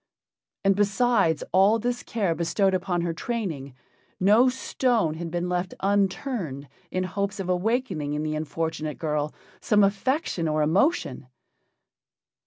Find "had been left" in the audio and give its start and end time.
5.13-5.75